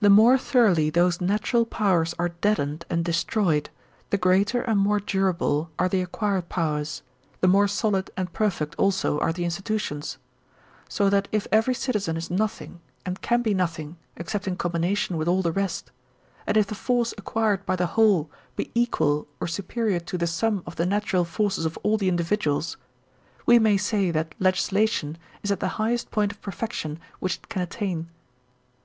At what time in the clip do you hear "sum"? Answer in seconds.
20.26-20.64